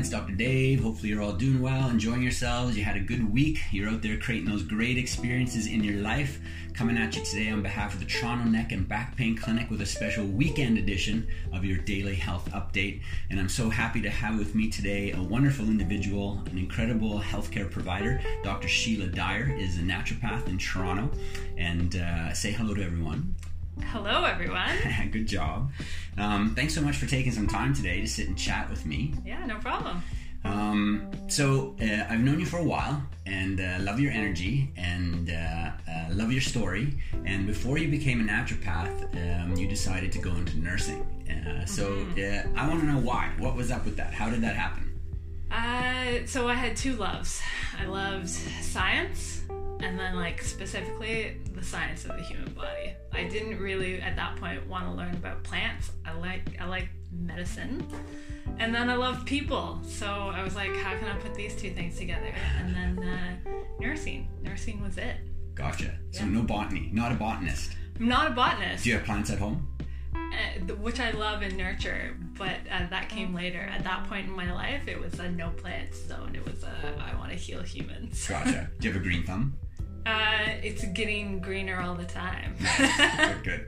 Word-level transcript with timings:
It's 0.00 0.08
Dr. 0.08 0.32
Dave. 0.32 0.82
Hopefully, 0.82 1.10
you're 1.10 1.20
all 1.20 1.34
doing 1.34 1.60
well, 1.60 1.90
enjoying 1.90 2.22
yourselves. 2.22 2.74
You 2.74 2.84
had 2.84 2.96
a 2.96 3.00
good 3.00 3.30
week. 3.30 3.60
You're 3.70 3.90
out 3.90 4.00
there 4.00 4.16
creating 4.16 4.48
those 4.48 4.62
great 4.62 4.96
experiences 4.96 5.66
in 5.66 5.84
your 5.84 6.00
life. 6.00 6.40
Coming 6.72 6.96
at 6.96 7.14
you 7.14 7.22
today 7.22 7.50
on 7.50 7.60
behalf 7.60 7.92
of 7.92 8.00
the 8.00 8.06
Toronto 8.06 8.44
Neck 8.46 8.72
and 8.72 8.88
Back 8.88 9.14
Pain 9.14 9.36
Clinic 9.36 9.68
with 9.68 9.82
a 9.82 9.86
special 9.86 10.24
weekend 10.24 10.78
edition 10.78 11.28
of 11.52 11.66
your 11.66 11.76
daily 11.76 12.14
health 12.14 12.50
update. 12.52 13.02
And 13.28 13.38
I'm 13.38 13.50
so 13.50 13.68
happy 13.68 14.00
to 14.00 14.08
have 14.08 14.38
with 14.38 14.54
me 14.54 14.70
today 14.70 15.12
a 15.12 15.22
wonderful 15.22 15.66
individual, 15.66 16.42
an 16.50 16.56
incredible 16.56 17.20
healthcare 17.20 17.70
provider. 17.70 18.22
Dr. 18.42 18.68
Sheila 18.68 19.08
Dyer 19.08 19.54
is 19.54 19.76
a 19.76 19.82
naturopath 19.82 20.48
in 20.48 20.56
Toronto. 20.56 21.10
And 21.58 21.96
uh, 21.96 22.32
say 22.32 22.52
hello 22.52 22.72
to 22.72 22.82
everyone. 22.82 23.34
Hello, 23.86 24.24
everyone. 24.24 24.70
Good 25.10 25.26
job. 25.26 25.70
Um, 26.16 26.54
thanks 26.54 26.74
so 26.74 26.80
much 26.80 26.96
for 26.96 27.06
taking 27.06 27.32
some 27.32 27.46
time 27.46 27.74
today 27.74 28.00
to 28.00 28.06
sit 28.06 28.28
and 28.28 28.36
chat 28.36 28.70
with 28.70 28.86
me. 28.86 29.14
Yeah, 29.24 29.44
no 29.46 29.58
problem. 29.58 30.02
Um, 30.44 31.10
so 31.28 31.76
uh, 31.82 32.06
I've 32.08 32.20
known 32.20 32.40
you 32.40 32.46
for 32.46 32.58
a 32.58 32.64
while 32.64 33.02
and 33.26 33.60
uh, 33.60 33.78
love 33.80 34.00
your 34.00 34.10
energy 34.10 34.72
and 34.76 35.30
uh, 35.30 35.70
uh 35.88 36.06
love 36.10 36.32
your 36.32 36.40
story. 36.40 36.98
And 37.24 37.46
before 37.46 37.78
you 37.78 37.88
became 37.88 38.20
a 38.20 38.24
naturopath, 38.24 39.42
um, 39.44 39.56
you 39.56 39.68
decided 39.68 40.12
to 40.12 40.18
go 40.18 40.30
into 40.30 40.58
nursing. 40.58 41.02
Uh, 41.28 41.64
so 41.66 41.90
mm-hmm. 41.90 42.54
Uh, 42.56 42.60
I 42.60 42.68
want 42.68 42.80
to 42.80 42.86
know 42.86 42.98
why. 42.98 43.32
What 43.38 43.54
was 43.54 43.70
up 43.70 43.84
with 43.84 43.96
that? 43.96 44.14
How 44.14 44.30
did 44.30 44.42
that 44.42 44.56
happen? 44.56 44.86
so 46.26 46.48
I 46.48 46.54
had 46.54 46.76
two 46.76 46.94
loves. 46.96 47.40
I 47.78 47.86
loved 47.86 48.28
science 48.28 49.39
and 49.82 49.98
then 49.98 50.16
like 50.16 50.42
specifically 50.42 51.36
the 51.54 51.62
science 51.62 52.04
of 52.04 52.16
the 52.16 52.22
human 52.22 52.52
body. 52.52 52.94
I 53.12 53.24
didn't 53.24 53.58
really 53.58 54.00
at 54.00 54.16
that 54.16 54.36
point 54.36 54.66
want 54.66 54.86
to 54.86 54.92
learn 54.92 55.14
about 55.14 55.42
plants. 55.42 55.90
I 56.04 56.12
like 56.12 56.60
I 56.60 56.66
like 56.66 56.88
medicine. 57.12 57.86
And 58.58 58.74
then 58.74 58.90
I 58.90 58.94
love 58.94 59.24
people. 59.24 59.80
So 59.86 60.06
I 60.06 60.42
was 60.42 60.54
like, 60.54 60.74
how 60.76 60.96
can 60.98 61.08
I 61.08 61.16
put 61.16 61.34
these 61.34 61.54
two 61.54 61.70
things 61.70 61.98
together? 61.98 62.32
And 62.58 62.74
then 62.74 63.08
uh, 63.08 63.50
nursing. 63.78 64.28
Nursing 64.42 64.82
was 64.82 64.98
it. 64.98 65.16
Gotcha. 65.54 65.98
So 66.10 66.24
no 66.24 66.42
botany, 66.42 66.90
not 66.92 67.12
a 67.12 67.14
botanist. 67.14 67.72
I'm 67.98 68.08
not 68.08 68.28
a 68.28 68.30
botanist. 68.30 68.84
Do 68.84 68.90
you 68.90 68.96
have 68.96 69.04
plants 69.04 69.30
at 69.30 69.38
home? 69.38 69.66
Uh, 70.14 70.74
which 70.76 71.00
I 71.00 71.10
love 71.10 71.42
and 71.42 71.56
nurture, 71.56 72.16
but 72.38 72.56
uh, 72.70 72.86
that 72.88 73.08
came 73.08 73.34
later. 73.34 73.60
At 73.60 73.84
that 73.84 74.08
point 74.08 74.26
in 74.26 74.32
my 74.32 74.52
life, 74.52 74.88
it 74.88 75.00
was 75.00 75.18
a 75.18 75.30
no 75.30 75.50
plants 75.50 76.06
zone. 76.06 76.32
It 76.34 76.44
was 76.44 76.62
a 76.62 76.72
I 76.98 77.16
want 77.18 77.30
to 77.30 77.36
heal 77.36 77.62
humans. 77.62 78.26
Gotcha. 78.26 78.70
Do 78.78 78.88
you 78.88 78.94
have 78.94 79.00
a 79.00 79.04
green 79.08 79.24
thumb? 79.24 79.54
Uh, 80.06 80.46
it's 80.62 80.84
getting 80.86 81.40
greener 81.40 81.80
all 81.80 81.94
the 81.94 82.04
time. 82.04 82.56
good, 82.76 83.42
good. 83.44 83.66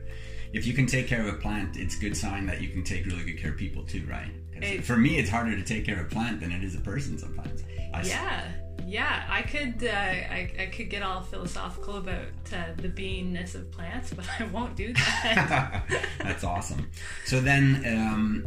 If 0.52 0.66
you 0.66 0.74
can 0.74 0.86
take 0.86 1.06
care 1.06 1.26
of 1.26 1.34
a 1.34 1.38
plant, 1.38 1.76
it's 1.76 1.96
a 1.96 2.00
good 2.00 2.16
sign 2.16 2.46
that 2.46 2.60
you 2.60 2.68
can 2.68 2.84
take 2.84 3.06
really 3.06 3.24
good 3.24 3.38
care 3.38 3.52
of 3.52 3.56
people 3.56 3.84
too, 3.84 4.04
right? 4.08 4.30
It, 4.54 4.84
for 4.84 4.96
me, 4.96 5.18
it's 5.18 5.30
harder 5.30 5.56
to 5.56 5.62
take 5.62 5.84
care 5.84 6.00
of 6.00 6.06
a 6.06 6.08
plant 6.08 6.40
than 6.40 6.52
it 6.52 6.62
is 6.62 6.74
a 6.74 6.80
person 6.80 7.18
sometimes. 7.18 7.62
I 7.92 8.02
yeah, 8.02 8.48
yeah. 8.86 9.26
I 9.28 9.42
could, 9.42 9.82
uh, 9.82 9.90
I, 9.90 10.52
I 10.58 10.66
could 10.66 10.88
get 10.88 11.02
all 11.02 11.22
philosophical 11.22 11.96
about 11.96 12.28
uh, 12.52 12.72
the 12.76 12.88
beingness 12.88 13.54
of 13.54 13.70
plants, 13.72 14.12
but 14.16 14.26
I 14.38 14.44
won't 14.44 14.76
do 14.76 14.92
that. 14.92 15.84
That's 16.18 16.44
awesome. 16.44 16.88
So 17.24 17.40
then, 17.40 17.82
um, 17.86 18.46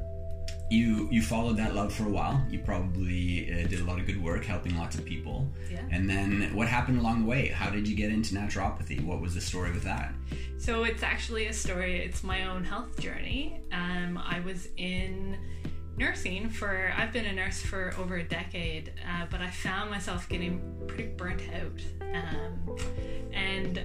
you 0.70 1.08
you 1.12 1.22
followed 1.22 1.58
that 1.58 1.76
love 1.76 1.94
for 1.94 2.06
a 2.06 2.10
while. 2.10 2.44
You 2.50 2.60
probably 2.60 3.52
uh, 3.52 3.68
did 3.68 3.82
a 3.82 3.84
lot 3.84 4.00
of 4.00 4.06
good 4.06 4.22
work 4.22 4.44
helping 4.44 4.78
lots 4.78 4.98
of 4.98 5.06
people. 5.06 5.48
Yeah. 5.72 5.82
And 5.92 6.10
then 6.10 6.56
what 6.56 6.68
happened 6.68 7.00
along 7.00 7.22
the 7.22 7.28
way? 7.28 7.48
How 7.48 7.70
did 7.70 7.88
you 7.88 7.96
get 7.96 8.12
into 8.12 8.36
naturopathy? 8.36 9.04
What 9.04 9.22
was 9.22 9.36
the 9.36 9.42
story 9.42 9.72
with 9.72 9.84
that? 9.84 10.14
So 10.58 10.84
it's 10.84 11.04
actually 11.04 11.48
a 11.48 11.54
story. 11.54 12.00
It's 12.00 12.24
my 12.24 12.48
own 12.48 12.64
health 12.64 13.00
journey. 13.00 13.62
Um, 13.72 14.18
I 14.18 14.40
was 14.40 14.70
in 14.78 15.38
nursing 15.98 16.50
for 16.50 16.92
I've 16.98 17.14
been 17.14 17.25
a 17.25 17.34
nurse 17.34 17.62
for 17.62 17.94
over 18.00 18.18
a 18.18 18.24
decade, 18.24 18.92
uh, 19.08 19.25
but 19.30 19.42
I 19.42 19.50
found 19.50 19.92
myself 19.92 20.28
getting 20.28 20.62
pretty 20.88 21.09
burnt 21.16 21.42
out. 21.54 21.81
Um, 22.02 22.78
and 23.34 23.81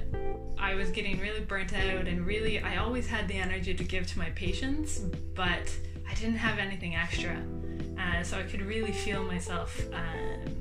I 0.59 0.75
was 0.75 0.91
getting 0.91 1.21
really 1.21 1.41
burnt 1.41 1.73
out, 1.73 2.07
and 2.07 2.27
really, 2.27 2.61
I 2.61 2.77
always 2.77 3.07
had 3.07 3.27
the 3.29 3.35
energy 3.35 3.75
to 3.75 3.85
give 3.85 4.07
to 4.09 4.19
my 4.19 4.31
patients, 4.31 4.99
but 5.35 5.75
I 6.11 6.15
didn't 6.15 6.37
have 6.37 6.59
anything 6.59 6.97
extra. 6.97 7.37
Uh, 7.99 8.23
so 8.23 8.39
I 8.39 8.43
could 8.43 8.63
really 8.63 8.93
feel 8.93 9.23
myself 9.23 9.81
um, 9.93 10.55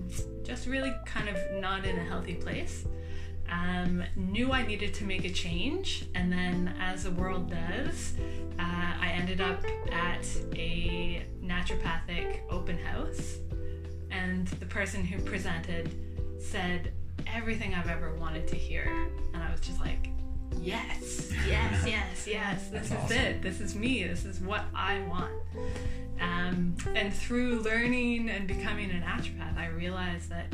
just 0.44 0.68
really 0.68 0.94
kind 1.06 1.30
of 1.30 1.38
not 1.54 1.86
in 1.86 1.98
a 1.98 2.04
healthy 2.04 2.36
place. 2.36 2.86
Um, 3.50 4.04
knew 4.16 4.52
I 4.52 4.66
needed 4.66 4.94
to 4.96 5.06
make 5.06 5.26
a 5.26 5.30
change, 5.30 6.06
and 6.14 6.32
then 6.32 6.76
as 6.80 7.06
the 7.06 7.12
world 7.12 7.50
does, 7.50 8.14
uh, 8.60 8.94
I 9.02 9.12
ended 9.16 9.42
up 9.42 9.64
at 9.92 10.28
a 10.56 11.26
naturopathic 11.44 12.42
open 12.50 12.78
house, 12.78 13.38
and 14.12 14.48
the 14.48 14.68
person 14.68 15.04
who 15.04 15.20
presented 15.24 15.90
said 16.40 16.92
everything 17.26 17.74
I've 17.74 17.90
ever 17.90 18.14
wanted 18.16 18.48
to 18.50 18.56
hear, 18.56 18.84
and 19.34 19.42
I 19.42 19.52
was 19.52 19.62
just 19.62 19.80
like, 19.80 20.10
yes, 20.62 21.32
yes, 21.48 21.84
yes, 21.88 22.28
yes. 22.28 22.68
This 22.70 22.90
That's 22.90 22.92
is 22.92 22.92
awesome. 22.92 23.18
it. 23.18 23.42
This 23.42 23.60
is 23.62 23.76
me. 23.76 24.04
This 24.04 24.26
is 24.26 24.40
what 24.40 24.64
I 24.76 25.00
want. 25.02 25.34
Um, 26.22 26.76
and 26.96 27.14
through 27.14 27.62
learning 27.62 28.30
and 28.30 28.48
becoming 28.48 28.92
a 28.92 28.96
naturopath, 28.96 29.58
I 29.58 29.68
realized 29.68 30.30
that 30.30 30.48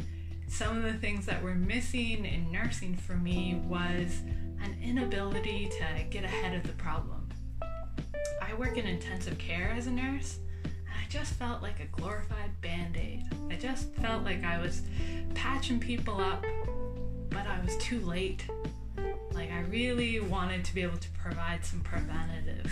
some 0.47 0.77
of 0.77 0.83
the 0.83 0.93
things 0.93 1.25
that 1.25 1.41
were 1.41 1.55
missing 1.55 2.25
in 2.25 2.51
nursing 2.51 2.95
for 2.95 3.13
me 3.13 3.61
was 3.67 4.21
an 4.63 4.77
inability 4.83 5.69
to 5.79 6.03
get 6.09 6.23
ahead 6.23 6.55
of 6.55 6.63
the 6.63 6.73
problem. 6.73 7.27
I 8.41 8.53
work 8.53 8.77
in 8.77 8.85
intensive 8.85 9.37
care 9.37 9.73
as 9.75 9.87
a 9.87 9.91
nurse, 9.91 10.37
and 10.63 10.93
I 10.93 11.09
just 11.09 11.33
felt 11.33 11.61
like 11.61 11.79
a 11.79 11.85
glorified 11.99 12.51
band 12.61 12.95
aid. 12.95 13.23
I 13.49 13.55
just 13.55 13.91
felt 13.95 14.23
like 14.23 14.43
I 14.43 14.59
was 14.61 14.83
patching 15.33 15.79
people 15.79 16.19
up, 16.21 16.45
but 17.29 17.47
I 17.47 17.59
was 17.65 17.75
too 17.77 17.99
late 18.01 18.45
I 19.55 19.61
really 19.69 20.19
wanted 20.19 20.65
to 20.65 20.75
be 20.75 20.81
able 20.81 20.97
to 20.97 21.09
provide 21.11 21.63
some 21.63 21.79
preventative 21.79 22.69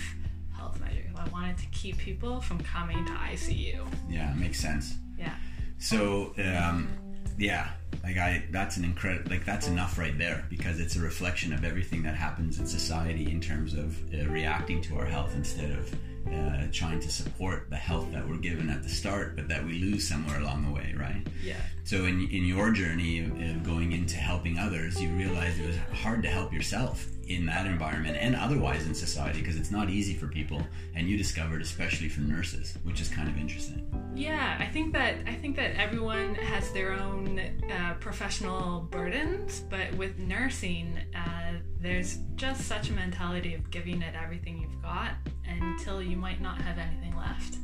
health 0.54 0.82
measures. 0.82 1.12
I 1.16 1.30
wanted 1.30 1.58
to 1.60 1.66
keep 1.68 1.98
people 1.98 2.42
from 2.42 2.60
coming 2.60 3.06
to 3.06 3.12
ICU. 3.14 3.88
Yeah, 4.10 4.34
makes 4.34 4.60
sense. 4.60 4.96
Yeah. 5.18 5.34
So, 5.78 6.34
um, 6.38 6.90
yeah, 7.38 7.72
like 8.04 8.18
I, 8.18 8.44
that's 8.52 8.78
an 8.78 8.84
incredible, 8.84 9.30
like 9.32 9.46
that's 9.46 9.68
enough 9.68 9.98
right 9.98 10.18
there 10.18 10.46
because 10.50 10.80
it's 10.80 10.96
a 10.96 11.00
reflection 11.00 11.54
of 11.54 11.64
everything 11.64 12.04
that 12.04 12.16
happens 12.16 12.60
in 12.60 12.66
society 12.66 13.32
in 13.32 13.40
terms 13.40 13.74
of 13.74 13.98
uh, 14.14 14.26
reacting 14.30 14.82
to 14.84 14.98
our 14.98 15.06
health 15.06 15.34
instead 15.36 15.72
of 15.72 15.94
uh, 16.32 16.68
trying 16.72 17.00
to 17.00 17.12
support 17.12 17.70
the 17.70 17.76
health 17.76 18.12
that 18.12 18.28
we're 18.28 18.38
given 18.38 18.70
at 18.70 18.82
the 18.82 18.90
start, 18.90 19.36
but 19.36 19.48
that 19.50 19.64
we 19.66 19.80
lose 19.80 20.08
somewhere 20.08 20.40
along 20.40 20.66
the 20.66 20.72
way, 20.72 20.94
right? 20.98 21.26
Yeah. 21.44 21.58
So 21.84 22.06
in 22.06 22.28
in 22.30 22.46
your 22.46 22.72
journey 22.72 23.20
of, 23.20 23.32
of 23.42 23.64
going 23.64 23.92
into 23.92 24.18
helping 24.18 24.58
others, 24.58 25.02
you 25.02 25.10
realized 25.10 25.60
it 25.60 25.68
was 25.68 26.00
hard 26.00 26.24
to 26.24 26.30
help 26.30 26.54
yourself 26.54 27.08
in 27.28 27.46
that 27.46 27.66
environment 27.66 28.18
and 28.20 28.36
otherwise 28.36 28.86
in 28.86 28.94
society 28.94 29.40
because 29.40 29.56
it's 29.56 29.72
not 29.72 29.90
easy 29.90 30.14
for 30.14 30.28
people 30.28 30.62
and 30.96 31.08
you 31.08 31.18
discovered 31.18 31.62
especially 31.62 32.10
for 32.10 32.22
nurses 32.22 32.78
which 32.84 33.00
is 33.00 33.08
kind 33.08 33.30
of 33.30 33.38
interesting 33.38 33.82
yeah 34.16 34.58
i 34.60 34.66
think 34.66 34.94
that 34.94 35.16
i 35.28 35.34
think 35.34 35.56
that 35.56 35.76
everyone 35.76 36.36
has 36.36 36.72
their 36.72 36.94
own 36.94 37.40
uh, 37.40 37.94
professional 38.00 38.82
burdens 38.92 39.62
but 39.70 39.94
with 39.96 40.18
nursing 40.20 40.98
uh, 41.16 41.54
there's 41.82 42.18
just 42.36 42.68
such 42.68 42.90
a 42.90 42.94
mentality 42.94 43.54
of 43.54 43.70
giving 43.72 44.02
it 44.02 44.14
everything 44.16 44.58
you've 44.60 44.82
got 44.82 45.12
until 45.48 46.02
you 46.02 46.16
might 46.16 46.42
not 46.42 46.62
have 46.62 46.78
anything 46.78 47.16
left 47.18 47.58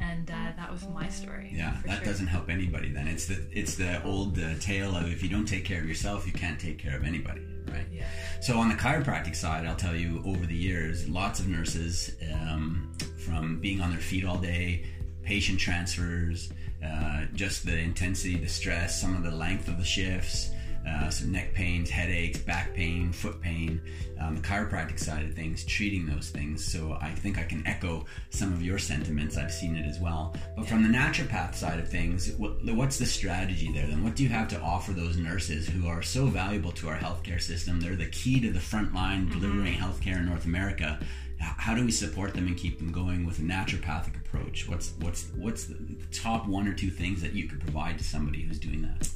and 0.00 0.30
uh, 0.30 0.52
that 0.56 0.70
was 0.70 0.86
my 0.88 1.08
story. 1.08 1.52
Yeah, 1.52 1.76
that 1.84 1.96
sure. 1.96 2.04
doesn't 2.04 2.28
help 2.28 2.48
anybody. 2.48 2.92
Then 2.92 3.08
it's 3.08 3.26
the 3.26 3.44
it's 3.50 3.74
the 3.74 4.00
old 4.04 4.38
uh, 4.38 4.54
tale 4.60 4.96
of 4.96 5.10
if 5.10 5.24
you 5.24 5.28
don't 5.28 5.44
take 5.44 5.64
care 5.64 5.80
of 5.80 5.88
yourself, 5.88 6.24
you 6.24 6.32
can't 6.32 6.58
take 6.58 6.78
care 6.78 6.96
of 6.96 7.02
anybody 7.02 7.42
right? 7.70 7.86
Yeah. 7.92 8.06
So 8.40 8.58
on 8.58 8.68
the 8.68 8.74
chiropractic 8.74 9.36
side, 9.36 9.66
I'll 9.66 9.76
tell 9.76 9.94
you, 9.94 10.22
over 10.24 10.46
the 10.46 10.54
years, 10.54 11.08
lots 11.08 11.40
of 11.40 11.48
nurses, 11.48 12.16
um, 12.32 12.92
from 13.18 13.60
being 13.60 13.80
on 13.80 13.90
their 13.90 14.00
feet 14.00 14.24
all 14.24 14.38
day, 14.38 14.84
patient 15.28 15.60
transfers, 15.60 16.50
uh, 16.82 17.26
just 17.34 17.66
the 17.66 17.78
intensity, 17.78 18.38
the 18.38 18.48
stress, 18.48 18.98
some 18.98 19.14
of 19.14 19.22
the 19.22 19.30
length 19.30 19.68
of 19.68 19.76
the 19.76 19.84
shifts, 19.84 20.52
uh, 20.88 21.10
some 21.10 21.30
neck 21.30 21.52
pains, 21.52 21.90
headaches, 21.90 22.38
back 22.38 22.72
pain, 22.72 23.12
foot 23.12 23.38
pain, 23.42 23.78
um, 24.18 24.36
the 24.36 24.40
chiropractic 24.40 24.98
side 24.98 25.26
of 25.26 25.34
things, 25.34 25.64
treating 25.64 26.06
those 26.06 26.30
things. 26.30 26.64
So 26.64 26.96
I 27.02 27.10
think 27.10 27.36
I 27.36 27.42
can 27.42 27.66
echo 27.66 28.06
some 28.30 28.54
of 28.54 28.62
your 28.62 28.78
sentiments. 28.78 29.36
I've 29.36 29.52
seen 29.52 29.76
it 29.76 29.84
as 29.84 30.00
well. 30.00 30.34
But 30.56 30.66
from 30.66 30.82
the 30.82 30.88
naturopath 30.88 31.54
side 31.54 31.78
of 31.78 31.90
things, 31.90 32.32
what, 32.38 32.64
what's 32.64 32.98
the 32.98 33.04
strategy 33.04 33.70
there 33.70 33.86
then? 33.86 34.02
What 34.02 34.16
do 34.16 34.22
you 34.22 34.30
have 34.30 34.48
to 34.48 34.60
offer 34.62 34.92
those 34.92 35.18
nurses 35.18 35.68
who 35.68 35.86
are 35.88 36.00
so 36.00 36.24
valuable 36.24 36.72
to 36.72 36.88
our 36.88 36.96
healthcare 36.96 37.42
system? 37.42 37.80
They're 37.80 37.96
the 37.96 38.06
key 38.06 38.40
to 38.40 38.50
the 38.50 38.60
front 38.60 38.94
line 38.94 39.26
mm-hmm. 39.26 39.40
delivering 39.40 39.74
healthcare 39.74 40.20
in 40.20 40.24
North 40.24 40.46
America. 40.46 40.98
How 41.40 41.74
do 41.74 41.84
we 41.84 41.90
support 41.90 42.34
them 42.34 42.46
and 42.46 42.56
keep 42.56 42.78
them 42.78 42.92
going 42.92 43.24
with 43.24 43.38
a 43.38 43.42
naturopathic 43.42 44.16
approach? 44.16 44.68
What's 44.68 44.92
what's 45.00 45.26
what's 45.36 45.64
the 45.64 45.76
top 46.12 46.46
one 46.46 46.66
or 46.66 46.74
two 46.74 46.90
things 46.90 47.22
that 47.22 47.32
you 47.32 47.46
could 47.48 47.60
provide 47.60 47.98
to 47.98 48.04
somebody 48.04 48.42
who's 48.42 48.58
doing 48.58 48.82
that? 48.82 49.08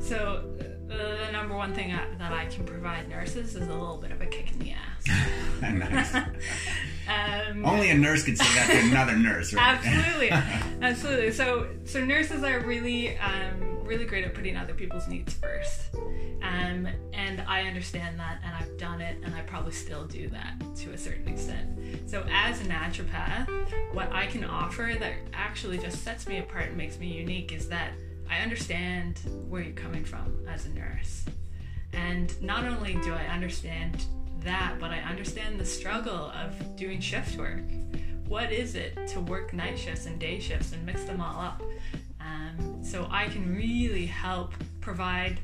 So, 0.00 0.42
the 0.88 1.30
number 1.30 1.56
one 1.56 1.72
thing 1.72 1.92
I, 1.92 2.06
that 2.18 2.32
I 2.32 2.46
can 2.46 2.64
provide 2.64 3.08
nurses 3.08 3.54
is 3.54 3.68
a 3.68 3.72
little 3.72 3.98
bit 3.98 4.10
of 4.10 4.20
a 4.20 4.26
kick 4.26 4.50
in 4.52 4.58
the 4.58 4.72
ass. 4.72 6.16
Um, 7.06 7.66
Only 7.66 7.90
a 7.90 7.94
nurse 7.94 8.24
could 8.24 8.38
say 8.38 8.44
that 8.54 8.66
to 8.70 8.88
another 8.88 9.16
nurse, 9.16 9.52
right? 9.52 9.76
absolutely, 9.76 10.30
absolutely. 10.80 11.32
So, 11.32 11.68
so 11.84 12.02
nurses 12.02 12.42
are 12.42 12.60
really, 12.60 13.18
um, 13.18 13.73
really 13.84 14.04
great 14.04 14.24
at 14.24 14.34
putting 14.34 14.56
other 14.56 14.74
people's 14.74 15.08
needs 15.08 15.34
first, 15.34 15.94
um, 16.42 16.88
and 17.12 17.40
I 17.46 17.62
understand 17.62 18.18
that, 18.18 18.40
and 18.44 18.54
I've 18.54 18.76
done 18.78 19.00
it, 19.00 19.16
and 19.24 19.34
I 19.34 19.42
probably 19.42 19.72
still 19.72 20.04
do 20.04 20.28
that 20.30 20.54
to 20.76 20.92
a 20.92 20.98
certain 20.98 21.28
extent. 21.28 21.78
So, 22.06 22.24
as 22.30 22.60
a 22.60 22.64
naturopath, 22.64 23.48
what 23.92 24.12
I 24.12 24.26
can 24.26 24.44
offer 24.44 24.94
that 24.98 25.14
actually 25.32 25.78
just 25.78 26.02
sets 26.02 26.26
me 26.26 26.38
apart 26.38 26.68
and 26.68 26.76
makes 26.76 26.98
me 26.98 27.06
unique 27.06 27.52
is 27.52 27.68
that 27.68 27.92
I 28.30 28.38
understand 28.38 29.20
where 29.48 29.62
you're 29.62 29.74
coming 29.74 30.04
from 30.04 30.46
as 30.48 30.66
a 30.66 30.70
nurse. 30.70 31.24
And 31.92 32.40
not 32.42 32.64
only 32.64 32.94
do 32.94 33.14
I 33.14 33.26
understand 33.26 34.04
that, 34.40 34.76
but 34.78 34.90
I 34.90 34.98
understand 34.98 35.58
the 35.58 35.64
struggle 35.64 36.30
of 36.30 36.76
doing 36.76 37.00
shift 37.00 37.38
work. 37.38 37.62
What 38.26 38.52
is 38.52 38.74
it 38.74 39.06
to 39.08 39.20
work 39.20 39.52
night 39.52 39.78
shifts 39.78 40.06
and 40.06 40.18
day 40.18 40.40
shifts 40.40 40.72
and 40.72 40.84
mix 40.84 41.04
them 41.04 41.20
all 41.20 41.40
up? 41.40 41.62
Um, 42.34 42.82
so 42.82 43.06
I 43.10 43.28
can 43.28 43.54
really 43.54 44.06
help 44.06 44.54
provide 44.80 45.40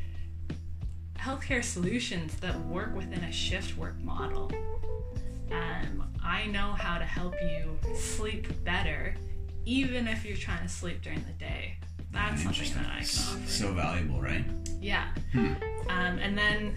healthcare 1.18 1.62
solutions 1.62 2.34
that 2.36 2.58
work 2.66 2.94
within 2.94 3.22
a 3.24 3.32
shift 3.32 3.76
work 3.76 4.00
model. 4.02 4.50
Um, 5.50 6.04
I 6.22 6.46
know 6.46 6.72
how 6.72 6.98
to 6.98 7.04
help 7.04 7.34
you 7.42 7.78
sleep 7.94 8.64
better, 8.64 9.14
even 9.64 10.06
if 10.08 10.24
you're 10.24 10.36
trying 10.36 10.62
to 10.62 10.68
sleep 10.68 11.02
during 11.02 11.22
the 11.24 11.32
day. 11.32 11.76
That's 12.12 12.42
something 12.42 12.72
that 12.74 12.86
I 12.86 13.00
can 13.00 13.36
offer. 13.36 13.46
So 13.46 13.72
valuable, 13.72 14.20
right? 14.20 14.44
Yeah. 14.80 15.08
Hmm. 15.32 15.52
Um, 15.88 16.18
and 16.18 16.36
then, 16.36 16.74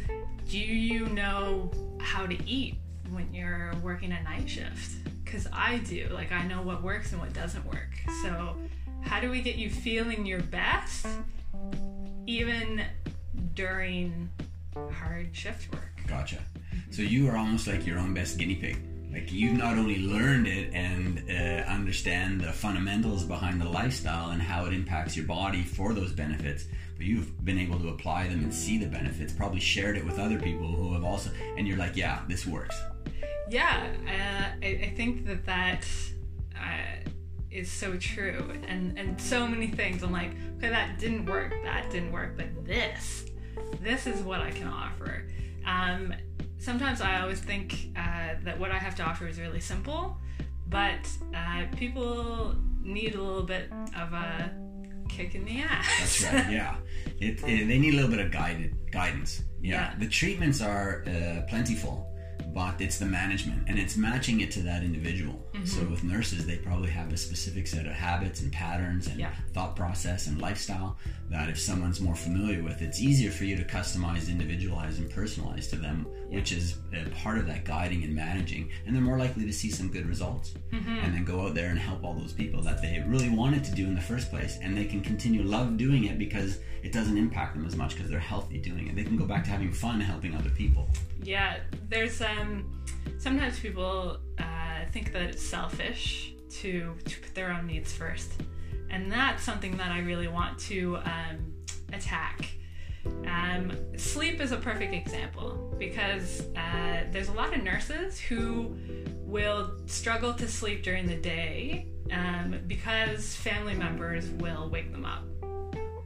do 0.49 0.59
you 0.59 1.07
know 1.07 1.71
how 1.99 2.25
to 2.25 2.49
eat 2.49 2.75
when 3.11 3.33
you're 3.33 3.73
working 3.81 4.11
a 4.11 4.21
night 4.23 4.49
shift? 4.49 5.03
Because 5.23 5.47
I 5.51 5.77
do. 5.79 6.09
Like, 6.11 6.31
I 6.31 6.45
know 6.45 6.61
what 6.61 6.83
works 6.83 7.11
and 7.13 7.21
what 7.21 7.33
doesn't 7.33 7.65
work. 7.65 7.89
So, 8.21 8.55
how 9.03 9.19
do 9.19 9.29
we 9.29 9.41
get 9.41 9.55
you 9.55 9.69
feeling 9.69 10.25
your 10.25 10.41
best, 10.41 11.05
even 12.25 12.83
during 13.53 14.29
hard 14.91 15.35
shift 15.35 15.71
work? 15.71 15.91
Gotcha. 16.07 16.39
So 16.91 17.01
you 17.01 17.29
are 17.29 17.37
almost 17.37 17.67
like 17.67 17.85
your 17.85 17.97
own 17.99 18.13
best 18.13 18.37
guinea 18.37 18.55
pig. 18.55 18.77
Like 19.11 19.31
you've 19.31 19.57
not 19.57 19.77
only 19.77 19.99
learned 19.99 20.47
it 20.47 20.73
and 20.73 21.23
uh, 21.29 21.69
understand 21.69 22.41
the 22.41 22.51
fundamentals 22.51 23.23
behind 23.23 23.61
the 23.61 23.69
lifestyle 23.69 24.31
and 24.31 24.41
how 24.41 24.65
it 24.65 24.73
impacts 24.73 25.15
your 25.15 25.27
body 25.27 25.61
for 25.61 25.93
those 25.93 26.11
benefits, 26.11 26.65
but 26.97 27.05
you've 27.05 27.45
been 27.45 27.59
able 27.59 27.79
to 27.79 27.89
apply 27.89 28.27
them 28.27 28.39
and 28.39 28.53
see 28.53 28.79
the 28.79 28.87
benefits. 28.87 29.31
Probably 29.31 29.59
shared 29.59 29.97
it 29.97 30.05
with 30.05 30.17
other 30.17 30.39
people 30.39 30.67
who 30.67 30.93
have 30.93 31.03
also, 31.03 31.29
and 31.57 31.67
you're 31.67 31.77
like, 31.77 31.95
yeah, 31.95 32.21
this 32.27 32.47
works. 32.47 32.75
Yeah, 33.49 33.87
uh, 34.07 34.65
I, 34.65 34.67
I 34.67 34.93
think 34.95 35.27
that 35.27 35.45
that 35.45 35.85
uh, 36.55 37.09
is 37.53 37.71
so 37.71 37.95
true, 37.97 38.51
and 38.67 38.97
and 38.97 39.19
so 39.21 39.47
many 39.47 39.67
things. 39.67 40.03
I'm 40.03 40.11
like, 40.11 40.31
okay, 40.57 40.69
that 40.69 40.99
didn't 40.99 41.25
work, 41.25 41.53
that 41.63 41.89
didn't 41.91 42.11
work, 42.11 42.35
but 42.37 42.47
this, 42.65 43.25
this 43.81 44.07
is 44.07 44.21
what 44.21 44.41
I 44.41 44.51
can 44.51 44.67
offer. 44.67 45.27
Um, 45.65 46.13
sometimes 46.59 47.01
I 47.01 47.21
always 47.21 47.39
think 47.39 47.89
uh, 47.95 48.35
that 48.43 48.59
what 48.59 48.71
I 48.71 48.77
have 48.77 48.95
to 48.95 49.03
offer 49.03 49.27
is 49.27 49.39
really 49.39 49.59
simple, 49.59 50.17
but 50.67 51.07
uh, 51.35 51.63
people 51.77 52.55
need 52.81 53.15
a 53.15 53.21
little 53.21 53.43
bit 53.43 53.71
of 53.97 54.13
a 54.13 54.51
kick 55.09 55.35
in 55.35 55.45
the 55.45 55.59
ass. 55.61 55.87
That's 55.99 56.23
right. 56.33 56.51
Yeah, 56.59 56.75
it, 57.19 57.41
it, 57.43 57.67
they 57.67 57.77
need 57.79 57.93
a 57.93 57.97
little 57.97 58.11
bit 58.11 58.19
of 58.25 58.31
guided 58.31 58.75
guidance. 58.91 59.43
Yeah, 59.61 59.91
Yeah. 59.91 59.95
the 59.99 60.07
treatments 60.07 60.61
are 60.61 61.03
uh, 61.07 61.43
plentiful, 61.49 62.12
but 62.53 62.79
it's 62.79 62.97
the 62.99 63.05
management 63.05 63.63
and 63.67 63.79
it's 63.79 63.97
matching 63.97 64.41
it 64.41 64.51
to 64.51 64.59
that 64.61 64.83
individual. 64.83 65.41
Mm-hmm. 65.53 65.65
So 65.65 65.83
with 65.85 66.03
nurses, 66.03 66.45
they 66.45 66.57
probably 66.57 66.89
have 66.91 67.11
a 67.11 67.17
specific 67.17 67.65
set 67.67 67.85
of 67.85 67.93
habits 67.93 68.41
and 68.41 68.51
patterns 68.51 69.07
and 69.07 69.19
Yeah. 69.19 69.33
thought 69.53 69.75
process 69.75 70.27
and 70.27 70.39
lifestyle 70.39 70.97
that 71.29 71.49
if 71.49 71.59
someone's 71.59 71.99
more 71.99 72.15
familiar 72.15 72.61
with, 72.61 72.81
it's 72.81 72.99
easier 73.01 73.31
for 73.31 73.45
you 73.45 73.55
to 73.57 73.63
customize, 73.63 74.29
individualize, 74.29 74.99
and 74.99 75.09
personalize 75.11 75.69
to 75.71 75.75
them, 75.77 76.05
which 76.29 76.51
is 76.51 76.77
part 77.23 77.37
of 77.39 77.47
that 77.47 77.65
guiding 77.65 78.03
and 78.03 78.13
managing. 78.13 78.69
And 78.85 78.95
they're 78.95 79.01
more 79.01 79.17
likely 79.17 79.45
to 79.45 79.53
see 79.53 79.71
some 79.71 79.89
good 79.89 80.05
results 80.07 80.53
Mm-hmm. 80.71 80.89
and 81.05 81.13
then 81.13 81.23
go 81.23 81.45
out 81.47 81.53
there 81.53 81.69
and 81.69 81.77
help 81.77 82.03
all 82.03 82.15
those 82.15 82.33
people 82.33 82.61
that 82.63 82.81
they 82.81 83.03
really 83.07 83.29
wanted 83.29 83.63
to 83.65 83.71
do 83.75 83.85
in 83.85 83.93
the 83.93 84.01
first 84.01 84.29
place. 84.31 84.57
And 84.61 84.75
they 84.75 84.85
can 84.85 85.01
continue 85.01 85.43
love 85.43 85.77
doing 85.77 86.05
it 86.05 86.17
because 86.17 86.59
it 86.81 86.91
doesn't 86.91 87.15
impact 87.17 87.55
them 87.55 87.65
as 87.65 87.75
much 87.75 87.95
because 87.95 88.09
they're 88.09 88.19
healthy 88.19 88.57
doing 88.57 88.87
it. 88.87 88.95
They 88.95 89.03
can 89.03 89.15
go 89.15 89.25
back 89.25 89.43
to 89.45 89.49
having 89.51 89.71
fun 89.71 90.01
helping 90.01 90.35
other 90.35 90.49
people. 90.49 90.89
Yeah, 91.23 91.57
there's 91.89 92.19
um 92.43 92.83
sometimes 93.17 93.59
people 93.59 94.17
uh, 94.37 94.85
think 94.91 95.13
that 95.13 95.21
it's 95.21 95.41
selfish 95.41 96.33
to 96.49 96.95
to 97.05 97.19
put 97.19 97.33
their 97.33 97.51
own 97.51 97.67
needs 97.67 97.93
first, 97.93 98.31
and 98.89 99.11
that's 99.11 99.43
something 99.43 99.77
that 99.77 99.91
I 99.91 99.99
really 99.99 100.27
want 100.27 100.59
to 100.59 100.97
um, 100.97 101.53
attack. 101.91 102.49
Um, 103.27 103.71
sleep 103.97 104.39
is 104.39 104.51
a 104.51 104.57
perfect 104.57 104.93
example 104.93 105.75
because 105.77 106.43
uh, 106.55 107.03
there's 107.11 107.27
a 107.27 107.33
lot 107.33 107.53
of 107.53 107.61
nurses 107.63 108.19
who 108.19 108.77
will 109.19 109.73
struggle 109.87 110.33
to 110.35 110.47
sleep 110.47 110.83
during 110.83 111.07
the 111.07 111.15
day 111.15 111.87
um, 112.11 112.59
because 112.67 113.35
family 113.35 113.73
members 113.73 114.29
will 114.29 114.69
wake 114.69 114.91
them 114.91 115.05
up 115.05 115.25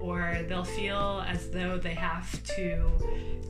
or 0.08 0.44
they'll 0.48 0.64
feel 0.64 1.24
as 1.28 1.50
though 1.50 1.78
they 1.78 1.94
have 1.94 2.32
to 2.56 2.90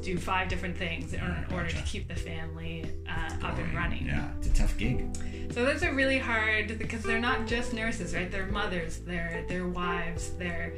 do 0.04 0.18
five 0.18 0.48
different 0.48 0.76
things 0.78 1.14
in 1.14 1.20
Yeah, 1.20 1.44
order 1.54 1.70
to 1.70 1.82
keep 1.84 2.08
the 2.08 2.16
family 2.16 2.86
uh, 3.10 3.46
up 3.48 3.58
and 3.58 3.74
running. 3.74 4.06
Yeah, 4.06 4.30
it's 4.38 4.48
a 4.48 4.54
tough 4.54 4.78
gig. 4.78 5.06
So 5.52 5.66
those 5.66 5.84
are 5.84 5.94
really 5.94 6.20
hard 6.20 6.78
because 6.80 7.04
they're 7.04 7.20
not 7.20 7.48
just 7.48 7.74
nurses, 7.74 8.14
right? 8.16 8.30
They're 8.32 8.46
mothers, 8.48 9.00
they're 9.00 9.44
they're 9.48 9.68
wives, 9.68 10.32
they're 10.38 10.74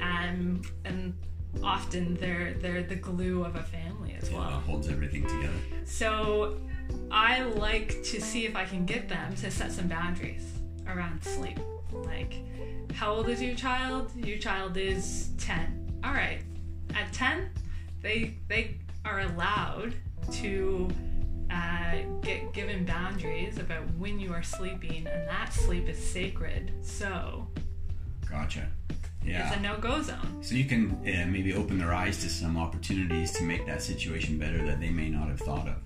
um, 0.00 0.62
and 0.84 1.14
often 1.62 2.14
they're 2.14 2.54
they're 2.54 2.82
the 2.82 2.94
glue 2.96 3.44
of 3.44 3.56
a 3.56 3.62
family 3.62 4.16
as 4.20 4.30
Yeah, 4.30 4.38
well. 4.38 4.50
holds 4.60 4.88
everything 4.88 5.22
together. 5.26 5.58
So 5.84 6.58
I 7.10 7.42
like 7.42 8.02
to 8.04 8.20
see 8.20 8.46
if 8.46 8.54
I 8.56 8.64
can 8.64 8.84
get 8.86 9.08
them 9.08 9.34
to 9.36 9.50
set 9.50 9.72
some 9.72 9.88
boundaries 9.88 10.44
around 10.86 11.22
sleep. 11.24 11.58
Like, 11.92 12.34
how 12.92 13.12
old 13.12 13.28
is 13.28 13.42
your 13.42 13.54
child? 13.54 14.10
Your 14.16 14.38
child 14.38 14.76
is 14.76 15.30
10. 15.38 16.00
All 16.04 16.12
right. 16.12 16.42
At 16.94 17.12
10, 17.12 17.50
they 18.02 18.34
they 18.48 18.76
are 19.04 19.20
allowed 19.20 19.94
to 20.32 20.88
uh, 21.50 21.96
get 22.22 22.52
given 22.52 22.84
boundaries 22.84 23.58
about 23.58 23.82
when 23.98 24.18
you 24.20 24.32
are 24.32 24.42
sleeping, 24.42 25.06
and 25.06 25.28
that 25.28 25.52
sleep 25.52 25.88
is 25.88 25.98
sacred. 25.98 26.72
So 26.82 27.48
Gotcha. 28.28 28.68
Yeah. 29.22 29.48
it's 29.48 29.56
a 29.56 29.60
no-go 29.60 30.00
zone. 30.02 30.38
So 30.40 30.54
you 30.54 30.64
can 30.64 30.92
uh, 31.02 31.26
maybe 31.26 31.52
open 31.54 31.78
their 31.78 31.92
eyes 31.92 32.18
to 32.22 32.28
some 32.28 32.56
opportunities 32.56 33.32
to 33.32 33.42
make 33.44 33.66
that 33.66 33.82
situation 33.82 34.38
better 34.38 34.64
that 34.64 34.80
they 34.80 34.88
may 34.90 35.10
not 35.10 35.28
have 35.28 35.40
thought 35.40 35.68
of 35.68 35.76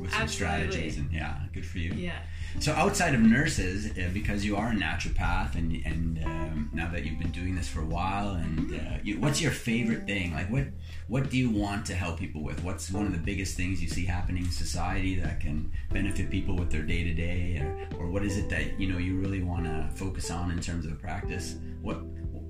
with 0.00 0.10
some 0.12 0.22
Absolutely. 0.22 0.28
strategies. 0.30 0.96
And 0.96 1.12
yeah, 1.12 1.38
good 1.52 1.66
for 1.66 1.78
you. 1.78 1.92
Yeah. 1.92 2.18
So 2.60 2.72
outside 2.72 3.14
of 3.14 3.20
nurses, 3.20 3.86
uh, 3.96 4.10
because 4.12 4.44
you 4.44 4.56
are 4.56 4.70
a 4.70 4.74
naturopath, 4.74 5.54
and 5.54 5.80
and 5.86 6.24
um, 6.24 6.70
now 6.72 6.90
that 6.90 7.04
you've 7.04 7.18
been 7.18 7.30
doing 7.30 7.54
this 7.54 7.68
for 7.68 7.80
a 7.80 7.84
while, 7.84 8.30
and 8.30 8.74
uh, 8.74 8.98
you, 9.02 9.18
what's 9.20 9.40
your 9.40 9.52
favorite 9.52 10.06
thing? 10.06 10.34
Like 10.34 10.50
what 10.50 10.64
what 11.06 11.30
do 11.30 11.38
you 11.38 11.50
want 11.50 11.86
to 11.86 11.94
help 11.94 12.18
people 12.18 12.42
with? 12.42 12.62
What's 12.64 12.90
one 12.90 13.06
of 13.06 13.12
the 13.12 13.18
biggest 13.18 13.56
things 13.56 13.80
you 13.80 13.88
see 13.88 14.04
happening 14.04 14.44
in 14.44 14.50
society 14.50 15.18
that 15.20 15.40
can 15.40 15.72
benefit 15.92 16.30
people 16.30 16.56
with 16.56 16.70
their 16.70 16.82
day 16.82 17.04
to 17.04 17.14
day, 17.14 17.62
or 17.96 18.00
or 18.00 18.10
what 18.10 18.24
is 18.24 18.36
it 18.36 18.48
that 18.50 18.78
you 18.78 18.90
know 18.92 18.98
you 18.98 19.16
really 19.18 19.42
want 19.42 19.64
to 19.64 19.88
focus 19.94 20.30
on 20.30 20.50
in 20.50 20.60
terms 20.60 20.84
of 20.84 21.00
practice? 21.00 21.56
What 21.80 22.00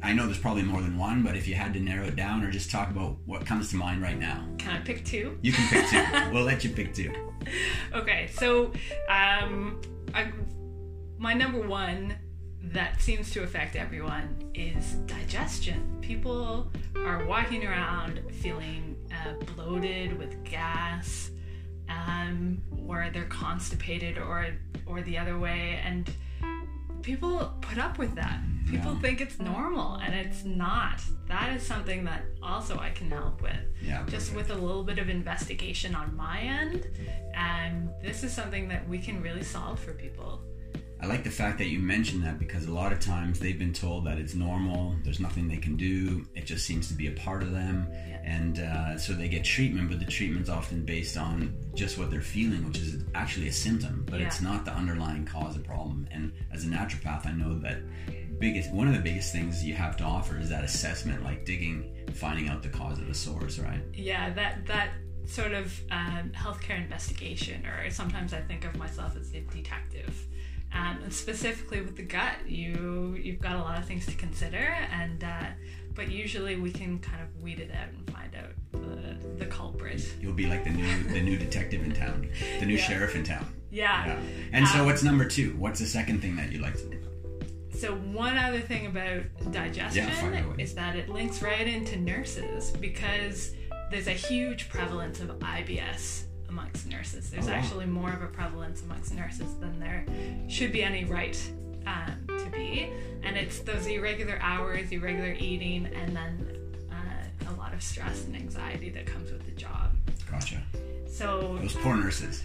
I 0.02 0.14
know 0.14 0.24
there's 0.24 0.38
probably 0.38 0.62
more 0.62 0.80
than 0.80 0.96
one, 0.96 1.22
but 1.22 1.36
if 1.36 1.46
you 1.46 1.54
had 1.54 1.74
to 1.74 1.80
narrow 1.80 2.06
it 2.06 2.16
down 2.16 2.42
or 2.42 2.50
just 2.50 2.70
talk 2.70 2.90
about 2.90 3.18
what 3.26 3.44
comes 3.44 3.68
to 3.70 3.76
mind 3.76 4.00
right 4.00 4.18
now, 4.18 4.46
Can 4.56 4.70
I 4.76 4.80
pick 4.80 5.04
two? 5.04 5.38
you 5.42 5.52
can 5.52 5.68
pick 5.68 5.88
two. 5.90 6.30
we'll 6.32 6.44
let 6.44 6.64
you 6.64 6.70
pick 6.70 6.94
two. 6.94 7.12
Okay, 7.94 8.28
so 8.32 8.72
um, 9.08 9.80
I, 10.14 10.32
my 11.18 11.34
number 11.34 11.60
one 11.60 12.14
that 12.62 13.00
seems 13.00 13.30
to 13.32 13.42
affect 13.42 13.76
everyone 13.76 14.50
is 14.54 14.94
digestion. 15.06 15.98
People 16.00 16.70
are 16.96 17.24
walking 17.26 17.66
around 17.66 18.20
feeling 18.42 18.96
uh, 19.12 19.32
bloated 19.54 20.18
with 20.18 20.42
gas, 20.44 21.30
um, 21.88 22.60
or 22.86 23.10
they're 23.12 23.24
constipated, 23.24 24.18
or 24.18 24.54
or 24.86 25.02
the 25.02 25.16
other 25.16 25.38
way, 25.38 25.80
and 25.84 26.10
people 27.02 27.52
put 27.60 27.78
up 27.78 27.98
with 27.98 28.14
that. 28.16 28.40
People 28.70 28.94
Yeah. 28.94 29.00
think 29.00 29.20
it's 29.20 29.38
normal, 29.38 29.94
and 29.96 30.14
it's 30.14 30.44
not. 30.44 31.00
That 31.26 31.54
is 31.56 31.62
something 31.62 32.04
that 32.04 32.24
also 32.42 32.78
I 32.78 32.90
can 32.90 33.10
help 33.10 33.40
with 33.42 33.56
Yeah, 33.82 34.04
just 34.06 34.32
perfect. 34.32 34.50
with 34.50 34.58
a 34.58 34.60
little 34.60 34.84
bit 34.84 34.98
of 34.98 35.08
investigation 35.08 35.94
on 35.94 36.14
my 36.16 36.40
end. 36.40 36.86
And 37.34 37.88
this 38.02 38.24
is 38.24 38.32
something 38.32 38.68
that 38.68 38.88
we 38.88 38.98
can 38.98 39.22
really 39.22 39.42
solve 39.44 39.78
for 39.80 39.92
people. 39.92 40.42
I 41.00 41.06
like 41.06 41.22
the 41.22 41.30
fact 41.30 41.58
that 41.58 41.68
you 41.68 41.78
mentioned 41.78 42.24
that 42.24 42.40
because 42.40 42.64
a 42.64 42.72
lot 42.72 42.92
of 42.92 42.98
times 42.98 43.38
they've 43.38 43.58
been 43.58 43.72
told 43.72 44.04
that 44.06 44.18
it's 44.18 44.34
normal, 44.34 44.96
there's 45.04 45.20
nothing 45.20 45.46
they 45.46 45.58
can 45.58 45.76
do, 45.76 46.26
it 46.34 46.44
just 46.44 46.66
seems 46.66 46.88
to 46.88 46.94
be 46.94 47.06
a 47.06 47.12
part 47.12 47.44
of 47.44 47.52
them. 47.52 47.86
Yeah. 47.92 48.16
And 48.24 48.58
uh, 48.58 48.98
so 48.98 49.12
they 49.12 49.28
get 49.28 49.44
treatment, 49.44 49.88
but 49.90 50.00
the 50.00 50.06
treatment's 50.06 50.50
often 50.50 50.84
based 50.84 51.16
on 51.16 51.54
just 51.76 51.98
what 51.98 52.10
they're 52.10 52.20
feeling, 52.20 52.66
which 52.66 52.78
is 52.78 53.04
actually 53.14 53.46
a 53.46 53.52
symptom, 53.52 54.04
but 54.10 54.20
it's 54.20 54.40
not 54.40 54.64
the 54.64 54.72
underlying 54.74 55.24
cause 55.24 55.54
of 55.54 55.62
problem. 55.64 56.08
And 56.10 56.32
as 56.52 56.64
a 56.64 56.66
naturopath, 56.66 57.26
I 57.26 57.32
know 57.32 57.56
that 57.60 57.78
biggest 58.38 58.72
one 58.72 58.86
of 58.88 58.94
the 58.94 59.00
biggest 59.00 59.32
things 59.32 59.64
you 59.64 59.74
have 59.74 59.96
to 59.98 60.04
offer 60.04 60.38
is 60.38 60.48
that 60.50 60.64
assessment, 60.64 61.22
like 61.24 61.44
digging, 61.44 61.92
finding 62.14 62.48
out 62.48 62.62
the 62.62 62.68
cause 62.68 62.98
of 62.98 63.06
the 63.06 63.14
source, 63.14 63.58
right? 63.58 63.80
yeah 63.94 64.30
that 64.30 64.66
that 64.66 64.90
sort 65.26 65.52
of 65.52 65.78
um, 65.90 66.30
healthcare 66.34 66.78
investigation 66.82 67.66
or 67.66 67.90
sometimes 67.90 68.32
i 68.32 68.40
think 68.40 68.64
of 68.64 68.74
myself 68.76 69.14
as 69.14 69.30
a 69.34 69.40
detective 69.40 70.26
um, 70.72 70.98
and 71.02 71.12
specifically 71.12 71.82
with 71.82 71.96
the 71.96 72.02
gut 72.02 72.32
you 72.46 73.14
you've 73.22 73.38
got 73.40 73.56
a 73.56 73.58
lot 73.58 73.76
of 73.78 73.84
things 73.84 74.06
to 74.06 74.14
consider 74.14 74.56
and 74.90 75.22
uh, 75.24 75.44
but 75.94 76.10
usually 76.10 76.56
we 76.56 76.70
can 76.72 76.98
kind 77.00 77.20
of 77.22 77.42
weed 77.42 77.60
it 77.60 77.70
out 77.74 77.88
and 77.88 78.10
find 78.10 78.34
out 78.36 78.52
the, 78.72 79.44
the 79.44 79.46
culprit 79.46 80.02
You'll 80.20 80.32
be 80.32 80.46
like 80.46 80.64
the 80.64 80.70
new 80.70 81.02
the 81.04 81.20
new 81.20 81.36
detective 81.36 81.82
in 81.82 81.92
town, 81.92 82.30
the 82.60 82.64
new 82.66 82.74
Yeah. 82.76 82.82
sheriff 82.82 83.14
in 83.14 83.24
town. 83.24 83.52
yeah, 83.70 84.06
Yeah. 84.06 84.20
And 84.52 84.66
so, 84.68 84.80
Um, 84.80 84.86
what's 84.86 85.02
number 85.02 85.26
two? 85.26 85.54
What's 85.58 85.80
the 85.80 85.86
second 85.86 86.20
thing 86.22 86.36
that 86.36 86.52
you 86.52 86.60
like 86.60 86.76
to 86.76 86.88
do? 86.88 87.00
So 87.78 87.94
one 87.94 88.36
other 88.36 88.60
thing 88.60 88.86
about 88.86 89.22
digestion 89.52 90.08
Yeah, 90.08 90.54
is 90.58 90.74
that 90.74 90.96
it 90.96 91.08
links 91.08 91.42
right 91.42 91.66
into 91.66 91.96
nurses 91.96 92.72
because 92.72 93.52
there's 93.90 94.08
a 94.08 94.12
huge 94.12 94.68
prevalence 94.68 95.20
of 95.20 95.28
IBS 95.38 96.24
amongst 96.48 96.88
nurses. 96.88 97.30
There's 97.30 97.46
Oh, 97.46 97.50
wow. 97.52 97.56
actually 97.56 97.86
more 97.86 98.10
of 98.12 98.22
a 98.22 98.26
prevalence 98.26 98.82
amongst 98.82 99.14
nurses 99.14 99.54
than 99.60 99.78
there 99.78 100.04
should 100.48 100.72
be 100.72 100.82
any 100.82 101.04
right 101.04 101.38
um, 101.86 102.26
to 102.26 102.50
be, 102.50 102.90
and 103.22 103.36
it's 103.36 103.60
those 103.60 103.86
irregular 103.86 104.38
hours, 104.42 104.90
irregular 104.90 105.34
eating, 105.38 105.86
and 105.86 106.14
then 106.16 106.48
uh, 106.90 107.50
a 107.50 107.52
lot 107.54 107.72
of 107.72 107.82
stress 107.82 108.24
and 108.24 108.34
anxiety 108.34 108.90
that 108.90 109.06
comes 109.06 109.30
with 109.30 109.44
the 109.46 109.52
job. 109.52 109.92
Gotcha. 110.30 110.60
So 111.08 111.58
Those 111.62 111.74
poor 111.76 111.96
nurses. 111.96 112.42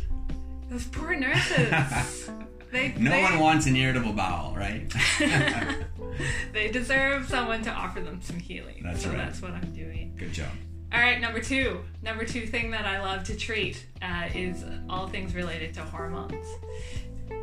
those 0.69 0.85
poor 0.85 1.15
nurses. 1.15 2.29
They, 2.73 2.91
No 2.97 3.11
they, 3.11 3.21
one 3.21 3.37
wants 3.37 3.67
an 3.67 3.75
irritable 3.75 4.13
bowel, 4.13 4.55
right? 4.55 4.91
they 6.53 6.71
deserve 6.71 7.29
someone 7.29 7.61
to 7.61 7.69
offer 7.69 8.01
them 8.01 8.19
some 8.19 8.39
healing. 8.39 8.81
That's 8.83 9.03
so 9.03 9.09
right. 9.09 9.19
that's 9.19 9.43
what 9.43 9.51
I'm 9.51 9.71
doing. 9.73 10.15
Good 10.17 10.33
job. 10.33 10.49
All 10.91 10.99
right, 10.99 11.21
number 11.21 11.39
two. 11.39 11.81
Number 12.01 12.25
two 12.25 12.47
thing 12.47 12.71
that 12.71 12.85
I 12.85 12.99
love 12.99 13.23
to 13.25 13.37
treat 13.37 13.85
uh, 14.01 14.27
is 14.33 14.65
all 14.89 15.07
things 15.07 15.35
related 15.35 15.75
to 15.75 15.81
hormones. 15.81 16.47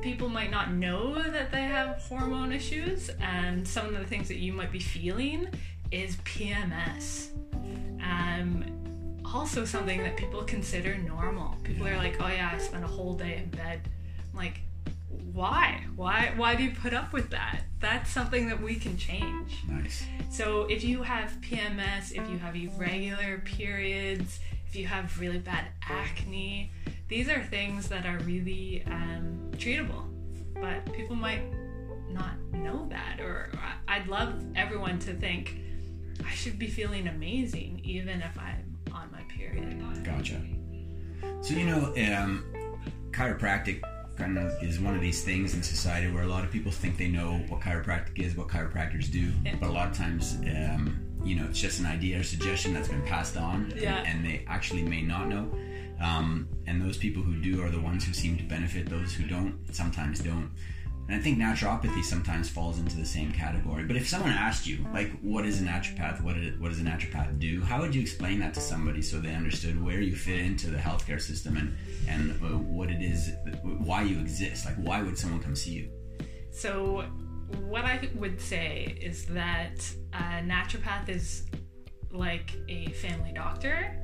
People 0.03 0.29
might 0.29 0.51
not 0.51 0.73
know 0.73 1.15
that 1.15 1.53
they 1.53 1.63
have 1.63 1.99
hormone 2.03 2.51
issues, 2.53 3.09
and 3.21 3.67
some 3.67 3.87
of 3.87 3.95
the 3.95 4.05
things 4.05 4.27
that 4.29 4.39
you 4.39 4.53
might 4.53 4.73
be 4.73 4.81
feeling 4.81 5.47
is 5.93 6.17
PMS. 6.19 7.29
Um, 8.03 8.65
also, 9.25 9.65
something 9.65 10.03
that 10.03 10.17
people 10.17 10.43
consider 10.43 10.99
normal. 10.99 11.57
People 11.63 11.87
are 11.87 11.97
like, 11.97 12.17
"Oh 12.21 12.27
yeah, 12.27 12.51
I 12.53 12.59
spent 12.59 12.83
a 12.83 12.89
whole 12.89 13.15
day 13.15 13.37
in 13.37 13.51
bed." 13.51 13.81
I'm 14.33 14.37
like, 14.37 14.61
why? 15.33 15.85
Why? 15.97 16.33
Why 16.37 16.55
do 16.55 16.63
you 16.63 16.71
put 16.71 16.95
up 16.95 17.13
with 17.13 17.31
that? 17.31 17.63
That's 17.81 18.11
something 18.11 18.49
that 18.49 18.61
we 18.61 18.77
can 18.77 18.97
change. 18.97 19.65
Nice. 19.69 20.05
So 20.31 20.65
if 20.65 20.85
you 20.85 21.03
have 21.03 21.37
PMS, 21.41 22.13
if 22.13 22.29
you 22.31 22.39
have 22.39 22.55
irregular 22.55 23.43
periods, 23.45 24.41
if 24.67 24.77
you 24.77 24.87
have 24.87 25.19
really 25.19 25.39
bad 25.39 25.67
acne, 25.89 26.73
these 27.09 27.29
are 27.29 27.43
things 27.43 27.89
that 27.89 28.07
are 28.07 28.19
really 28.21 28.85
um, 28.87 29.51
treatable. 29.57 30.05
But 30.55 30.93
people 30.93 31.17
might 31.17 31.43
not 32.11 32.39
know 32.53 32.87
that, 32.91 33.21
or 33.21 33.51
I'd 33.89 34.07
love 34.07 34.35
everyone 34.55 34.99
to 35.01 35.15
think 35.15 35.57
I 36.25 36.31
should 36.35 36.59
be 36.59 36.67
feeling 36.67 37.09
amazing 37.09 37.81
even 37.83 38.21
if 38.21 38.39
I'm 38.39 38.77
on 38.93 39.11
my 39.11 39.23
period. 39.23 39.83
Gotcha. 40.05 40.41
So 41.43 41.55
you 41.55 41.67
know, 41.67 41.95
um, 42.17 42.45
chiropractic 43.11 43.83
kind 44.21 44.37
of 44.39 44.53
is 44.63 44.79
one 44.79 44.95
of 44.95 45.01
these 45.01 45.23
things 45.25 45.55
in 45.55 45.63
society 45.63 46.11
where 46.11 46.23
a 46.25 46.27
lot 46.27 46.45
of 46.45 46.51
people 46.51 46.71
think 46.71 46.99
they 46.99 47.09
know 47.09 47.39
what 47.49 47.61
chiropractic 47.61 48.19
is, 48.19 48.37
what 48.37 48.49
chiropractors 48.49 49.11
do, 49.11 49.33
Yeah. 49.45 49.55
but 49.59 49.71
a 49.71 49.73
lot 49.73 49.89
of 49.89 49.95
times, 49.97 50.37
um, 50.45 51.01
you 51.25 51.35
know, 51.37 51.47
it's 51.47 51.59
just 51.61 51.81
an 51.81 51.87
idea 51.87 52.21
or 52.21 52.23
suggestion 52.23 52.75
that's 52.75 52.89
been 52.89 53.03
passed 53.03 53.37
on, 53.39 53.73
and- 53.73 53.83
and, 53.83 54.25
they 54.25 54.45
actually 54.47 54.83
may 54.83 55.01
not 55.03 55.29
know. 55.29 55.51
Um, 56.01 56.49
and 56.67 56.81
those 56.83 56.97
people 56.99 57.23
who 57.23 57.35
do 57.41 57.63
are 57.63 57.71
the 57.71 57.81
ones 57.81 58.05
who 58.07 58.13
seem 58.13 58.37
to 58.39 58.45
benefit. 58.45 58.89
Those 58.89 59.13
who 59.15 59.27
don't 59.27 59.55
sometimes 59.75 60.21
don't. 60.21 60.51
And 61.11 61.19
I 61.19 61.23
think 61.25 61.39
naturopathy 61.39 62.05
sometimes 62.05 62.49
falls 62.49 62.79
into 62.79 62.97
the 62.97 63.05
same 63.05 63.33
category. 63.33 63.83
But 63.83 63.97
if 63.97 64.09
someone 64.09 64.31
asked 64.31 64.65
you, 64.65 64.87
like, 64.95 65.11
what 65.23 65.45
is 65.45 65.61
a 65.61 65.65
naturopath? 65.65 66.23
What, 66.23 66.37
does 66.71 66.79
a 66.79 66.85
naturopath 66.85 67.37
do? 67.41 67.61
How 67.63 67.81
would 67.81 67.93
you 67.93 68.01
explain 68.01 68.39
that 68.39 68.55
to 68.55 68.61
somebody 68.61 69.03
so 69.03 69.19
they 69.19 69.35
understood 69.35 69.85
where 69.85 70.01
you 70.01 70.15
fit 70.15 70.39
into 70.39 70.71
the 70.71 70.79
healthcare 70.79 71.21
system 71.21 71.57
and 71.57 71.77
and 72.07 72.31
uh, 72.41 72.57
what 72.59 72.91
it 72.91 73.03
is, 73.03 73.33
why 73.65 74.03
you 74.03 74.21
exist? 74.21 74.67
Like, 74.67 74.77
why 74.77 75.03
would 75.03 75.19
someone 75.19 75.41
come 75.41 75.57
see 75.57 75.73
you? 75.73 75.91
So, 76.53 77.05
what 77.59 77.85
I 77.85 78.09
would 78.15 78.41
say 78.41 78.97
is 79.01 79.27
that 79.27 79.93
a 80.13 80.45
naturopath 80.45 81.09
is 81.09 81.43
like 82.13 82.53
a 82.69 82.87
family 82.91 83.33
doctor, 83.33 84.01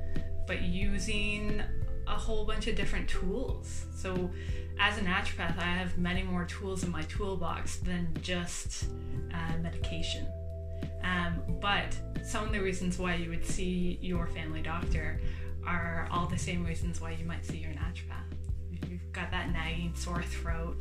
but 0.49 0.63
using 0.63 1.63
a 2.07 2.15
whole 2.15 2.45
bunch 2.45 2.67
of 2.67 2.77
different 2.77 3.09
tools. 3.09 3.87
So, 3.95 4.31
as 4.79 4.99
a 4.99 5.01
naturopath, 5.01 5.59
I 5.59 5.63
have 5.63 5.97
many 5.97 6.23
more 6.23 6.45
tools 6.45 6.85
in 6.85 6.91
my 6.91 7.03
toolbox 7.03 7.77
than 7.77 8.09
just 8.21 8.87
uh, 9.33 9.57
medication. 9.63 10.27
Um, 11.03 11.41
but 11.61 11.97
some 12.25 12.45
of 12.45 12.53
the 12.53 12.61
reasons 12.61 12.99
why 12.99 13.15
you 13.15 13.31
would 13.31 13.45
see 13.45 13.99
your 14.03 14.27
family 14.27 14.61
doctor 14.61 15.21
are 15.67 16.09
all 16.11 16.27
the 16.27 16.39
same 16.39 16.65
reasons 16.65 17.01
why 17.01 17.13
you 17.13 17.25
might 17.25 17.45
see 17.45 17.59
your 17.59 17.73
naturopath. 17.73 18.37
If 18.73 18.89
you've 18.89 19.13
got 19.13 19.31
that 19.31 19.53
nagging 19.53 19.95
sore 19.95 20.23
throat, 20.23 20.77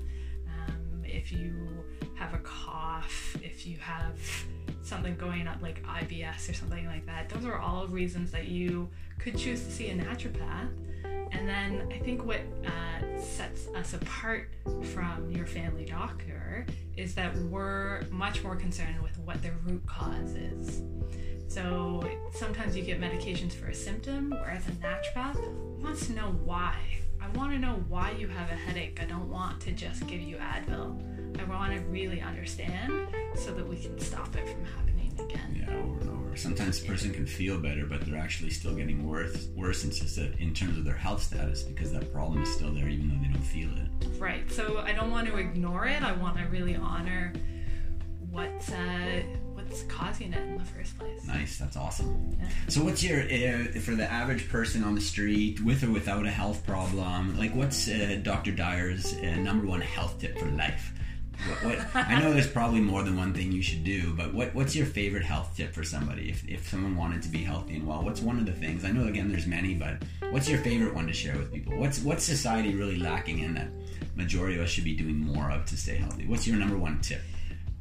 um, 0.48 1.03
if 1.03 1.32
you 1.32 1.53
have 2.15 2.34
a 2.34 2.39
cough, 2.39 3.38
if 3.41 3.65
you 3.65 3.77
have 3.77 4.20
something 4.84 5.15
going 5.15 5.48
up 5.48 5.62
like 5.62 5.84
IBS 5.84 6.50
or 6.50 6.53
something 6.53 6.86
like 6.86 7.05
that, 7.05 7.29
those 7.29 7.46
are 7.46 7.58
all 7.58 7.88
reasons 7.88 8.32
that 8.32 8.48
you 8.48 8.89
could 9.20 9.38
choose 9.38 9.63
to 9.63 9.72
see 9.72 9.89
a 9.89 9.96
naturopath. 9.96 10.70
And 11.32 11.48
then 11.48 11.88
I 11.91 11.98
think 12.00 12.25
what 12.25 12.41
uh, 12.65 13.22
sets 13.22 13.67
us 13.75 13.94
apart 13.94 14.50
from 14.94 15.29
your 15.32 15.46
family 15.46 15.86
doctor 15.86 16.65
is 16.96 17.13
that 17.15 17.36
we're 17.36 18.01
much 18.10 18.44
more 18.44 18.55
concerned 18.55 19.01
with 19.01 19.17
what 19.20 19.41
the 19.41 19.51
root 19.65 19.86
cause 19.86 20.36
is. 20.36 20.82
So 21.48 22.03
sometimes 22.34 22.75
you 22.75 22.84
get 22.84 23.00
medications 23.00 23.53
for 23.53 23.67
a 23.67 23.75
symptom, 23.75 24.32
whereas 24.32 24.67
a 24.67 24.72
naturopath 24.72 25.39
wants 25.82 26.08
to 26.08 26.13
know 26.13 26.36
why. 26.44 26.75
I 27.22 27.29
want 27.38 27.51
to 27.53 27.60
know 27.60 27.84
why 27.88 28.12
you 28.12 28.27
have 28.27 28.51
a 28.51 28.55
headache. 28.55 29.00
I 29.01 29.05
don't 29.05 29.29
want 29.29 29.62
to 29.62 29.72
just 29.72 30.05
give 30.08 30.22
you 30.22 30.38
Advil. 30.38 31.01
I 31.39 31.44
want 31.44 31.74
to 31.74 31.79
really 31.82 32.22
understand 32.22 33.08
so 33.36 33.51
that 33.51 33.67
we 33.67 33.77
can 33.77 34.00
stop 34.00 34.36
it 34.36 34.48
from 34.48 34.65
happening 34.65 34.95
again. 35.20 35.64
Yeah, 35.68 35.76
over 35.76 36.02
and 36.02 36.10
over. 36.10 36.38
Sometimes 36.38 36.82
a 36.82 36.86
person 36.86 37.14
can 37.14 37.26
feel 37.26 37.60
better, 37.60 37.86
but 37.86 38.02
they're 38.06 38.20
actually 38.20 38.50
still 38.50 38.76
getting 38.76 39.08
worse. 39.08 39.48
Worse 39.56 39.84
in, 39.84 40.36
in 40.40 40.54
terms 40.54 40.78
of 40.78 40.86
their 40.86 40.96
health 40.96 41.24
status 41.24 41.64
because 41.64 41.92
that 41.94 42.12
problem 42.12 42.42
is 42.44 42.54
still 42.54 42.74
there, 42.74 42.88
even 42.88 43.10
though 43.10 43.22
they 43.22 43.34
don't 43.34 43.42
feel 43.42 43.70
it. 43.70 44.20
Right. 44.20 44.52
So 44.52 44.80
I 44.80 44.94
don't 44.94 45.12
want 45.12 45.28
to 45.28 45.38
ignore 45.38 45.86
it. 45.86 46.02
I 46.02 46.14
want 46.14 46.38
to 46.38 46.44
really 46.46 46.76
honor 46.76 47.34
what's 48.36 48.72
uh, 48.72 49.22
what's 49.54 49.84
causing 49.84 50.34
it 50.34 50.42
in 50.42 50.58
the 50.58 50.64
first 50.64 50.98
place. 51.00 51.26
Nice, 51.26 51.58
that's 51.58 51.78
awesome. 51.78 52.36
Yeah. 52.38 52.50
So, 52.68 52.84
what's 52.84 53.02
your 53.04 53.22
uh, 53.22 53.80
for 53.80 53.96
the 53.96 54.10
average 54.12 54.50
person 54.50 54.84
on 54.84 54.96
the 54.96 55.02
street 55.02 55.64
with 55.64 55.84
or 55.84 55.92
without 55.92 56.26
a 56.26 56.32
health 56.32 56.66
problem? 56.66 57.38
Like, 57.38 57.56
what's 57.56 57.88
uh, 57.88 58.20
Dr. 58.22 58.52
Dyer's 58.52 59.14
uh, 59.14 59.36
number 59.38 59.66
one 59.66 59.82
health 59.82 60.20
tip 60.20 60.38
for 60.38 60.48
life? 60.48 60.92
What, 61.62 61.80
I 61.96 62.20
know 62.20 62.34
there's 62.34 62.48
probably 62.48 62.80
more 62.82 63.04
than 63.04 63.18
one 63.18 63.34
thing 63.34 63.51
you 63.51 63.62
should 63.62 63.84
do, 63.84 64.13
but 64.13 64.34
what 64.34 64.54
what's 64.56 64.75
your 64.75 64.86
favorite 64.86 65.24
health 65.24 65.54
tip 65.56 65.74
for 65.74 65.84
somebody 65.84 66.30
if 66.30 66.48
if 66.48 66.70
someone 66.70 66.96
wanted 66.96 67.22
to 67.24 67.30
be 67.30 67.39
healthy 67.44 67.75
and 67.75 67.86
well? 67.88 68.01
What's 68.04 68.22
one 68.22 68.38
of 68.39 68.46
the 68.46 68.51
things? 68.54 68.84
I 68.86 68.92
know 68.92 69.08
again 69.08 69.30
there's 69.30 69.46
many, 69.48 69.74
but 69.75 70.04
what's 70.32 70.50
your 70.50 70.60
favorite 70.60 70.94
one 70.94 71.08
to 71.08 71.13
share 71.13 71.38
with 71.38 71.51
people? 71.54 71.77
What's 71.77 72.00
what's 72.01 72.24
society 72.24 72.74
really 72.75 72.98
lacking 72.98 73.39
in 73.39 73.54
that 73.56 73.68
majority 74.15 74.56
of 74.58 74.63
us 74.63 74.70
should 74.70 74.84
be 74.86 74.96
doing 74.96 75.18
more 75.18 75.51
of 75.51 75.65
to 75.65 75.77
stay 75.77 75.96
healthy? 75.98 76.25
What's 76.27 76.48
your 76.48 76.58
number 76.58 76.77
one 76.77 77.00
tip? 77.01 77.22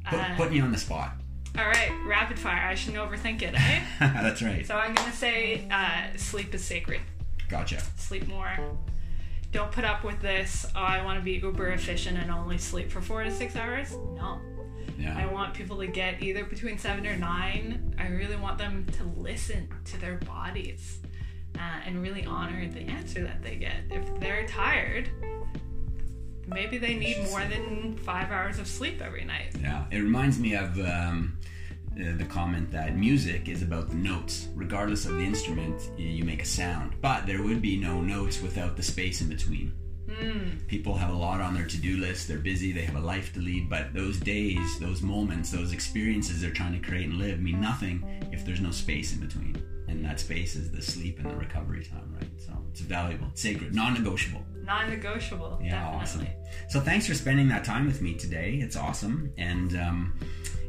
Put, 0.09 0.19
Uh, 0.19 0.35
putting 0.35 0.55
you 0.57 0.63
on 0.63 0.71
the 0.71 0.77
spot. 0.77 1.13
All 1.57 1.65
right, 1.65 1.89
rapid 2.05 2.37
fire. 2.37 2.67
I 2.67 2.75
shouldn't 2.75 3.01
overthink 3.01 3.41
it, 3.41 3.53
eh? 3.55 3.81
That's 3.99 4.41
right. 4.41 4.65
so 4.67 4.75
I'm 4.75 4.93
gonna 4.93 5.13
say 5.13 5.67
uh, 5.71 6.15
sleep 6.17 6.53
is 6.53 6.63
sacred. 6.63 7.01
Gotcha. 7.49 7.81
Sleep 7.95 8.27
more. 8.27 8.51
Don't 9.55 9.71
put 9.71 9.85
up 9.85 10.03
with 10.03 10.19
this. 10.19 10.65
Oh, 10.75 10.81
I 10.81 11.01
want 11.01 11.17
to 11.17 11.23
be 11.23 11.35
uber 11.35 11.69
efficient 11.69 12.17
and 12.17 12.29
only 12.29 12.57
sleep 12.57 12.91
for 12.91 12.99
four 12.99 13.23
to 13.23 13.31
six 13.31 13.55
hours. 13.55 13.95
No. 14.17 14.41
I 15.15 15.27
want 15.27 15.53
people 15.53 15.77
to 15.77 15.87
get 15.87 16.21
either 16.21 16.43
between 16.43 16.77
seven 16.77 17.07
or 17.07 17.15
nine. 17.15 17.95
I 17.97 18.07
really 18.07 18.35
want 18.35 18.57
them 18.57 18.85
to 18.97 19.05
listen 19.15 19.69
to 19.85 19.97
their 20.01 20.15
bodies 20.17 20.99
uh, 21.55 21.79
and 21.85 22.01
really 22.01 22.25
honor 22.25 22.67
the 22.67 22.81
answer 22.81 23.23
that 23.23 23.41
they 23.43 23.55
get. 23.55 23.77
If 23.91 24.19
they're 24.19 24.45
tired, 24.45 25.09
maybe 26.47 26.77
they 26.77 26.95
need 26.95 27.23
more 27.29 27.45
than 27.45 27.95
five 27.99 28.31
hours 28.31 28.59
of 28.59 28.67
sleep 28.67 29.01
every 29.01 29.23
night. 29.23 29.55
Yeah, 29.61 29.85
it 29.89 29.99
reminds 29.99 30.37
me 30.37 30.55
of 30.55 30.77
um, 30.81 31.37
the 31.95 32.25
comment 32.25 32.71
that 32.71 32.97
music 32.97 33.47
is 33.47 33.61
about 33.61 33.89
the 33.89 33.95
notes. 33.95 34.47
Regardless 34.55 35.05
of 35.05 35.15
the 35.15 35.23
instrument, 35.23 35.91
you 35.97 36.23
make 36.23 36.41
a 36.41 36.45
sound. 36.45 36.93
But 37.01 37.25
there 37.25 37.41
would 37.41 37.61
be 37.61 37.77
no 37.77 38.01
notes 38.01 38.41
without 38.41 38.75
the 38.75 38.83
space 38.83 39.21
in 39.21 39.29
between. 39.29 39.73
People 40.67 40.95
have 40.95 41.09
a 41.09 41.17
lot 41.17 41.41
on 41.41 41.53
their 41.53 41.65
to 41.65 41.77
do 41.77 41.97
list. 41.97 42.27
They're 42.27 42.37
busy, 42.37 42.71
they 42.71 42.83
have 42.83 42.95
a 42.95 42.99
life 42.99 43.33
to 43.33 43.39
lead, 43.39 43.69
but 43.69 43.93
those 43.93 44.19
days, 44.19 44.79
those 44.79 45.01
moments, 45.01 45.51
those 45.51 45.73
experiences 45.73 46.41
they're 46.41 46.51
trying 46.51 46.79
to 46.79 46.87
create 46.87 47.07
and 47.09 47.17
live 47.17 47.39
mean 47.39 47.59
nothing 47.59 48.05
if 48.31 48.45
there's 48.45 48.61
no 48.61 48.71
space 48.71 49.13
in 49.13 49.19
between. 49.19 49.61
And 49.87 50.05
that 50.05 50.19
space 50.19 50.55
is 50.55 50.71
the 50.71 50.81
sleep 50.81 51.19
and 51.19 51.29
the 51.29 51.35
recovery 51.35 51.83
time, 51.83 52.15
right? 52.19 52.29
So 52.37 52.53
it's 52.71 52.81
valuable, 52.81 53.27
it's 53.31 53.41
sacred, 53.41 53.73
non 53.73 53.93
negotiable. 53.93 54.43
Non-negotiable. 54.63 55.59
Yeah, 55.61 55.87
awesome. 55.87 56.25
So 56.69 56.79
thanks 56.79 57.05
for 57.05 57.13
spending 57.13 57.47
that 57.49 57.63
time 57.63 57.85
with 57.85 58.01
me 58.01 58.15
today. 58.15 58.59
It's 58.61 58.75
awesome. 58.75 59.31
And, 59.37 59.75
um, 59.77 60.19